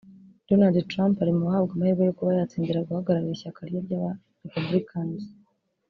Donald 0.47 0.77
Trump 0.91 1.15
ari 1.19 1.31
mu 1.37 1.43
bahabwa 1.47 1.71
amahirwe 1.73 2.03
yo 2.05 2.15
kuba 2.17 2.35
yatsindira 2.37 2.85
guhagararira 2.87 3.33
ishyaka 3.35 3.59
rye 3.67 3.79
ry’aba-republicains 3.85 5.23